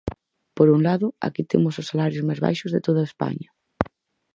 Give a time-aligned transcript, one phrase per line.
[0.57, 3.49] Por un lado, aquí temos os salarios máis baixos de toda España.